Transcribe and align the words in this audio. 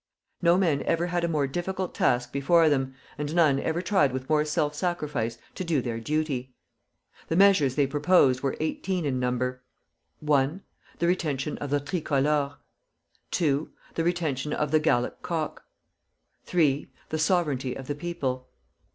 No 0.41 0.57
men 0.57 0.81
ever 0.87 1.05
had 1.05 1.23
a 1.23 1.27
more 1.27 1.45
difficult 1.45 1.93
task 1.93 2.31
before 2.33 2.69
them, 2.69 2.95
and 3.19 3.35
none 3.35 3.59
ever 3.59 3.83
tried 3.83 4.11
with 4.11 4.27
more 4.27 4.43
self 4.43 4.73
sacrifice 4.73 5.37
to 5.53 5.63
do 5.63 5.79
their 5.79 5.99
duty. 5.99 6.55
The 7.27 7.35
measures 7.35 7.75
they 7.75 7.85
proposed 7.85 8.41
were 8.41 8.57
eighteen 8.59 9.05
in 9.05 9.19
number: 9.19 9.61
1. 10.19 10.63
The 10.97 11.05
retention 11.05 11.59
of 11.59 11.69
the 11.69 11.79
tricolor. 11.79 12.55
2. 13.29 13.69
The 13.93 14.03
retention 14.03 14.53
of 14.53 14.71
the 14.71 14.79
Gallic 14.79 15.21
cock. 15.21 15.65
3. 16.45 16.89
The 17.09 17.19
sovereignty 17.19 17.75
of 17.75 17.85
the 17.85 17.93
people. 17.93 18.47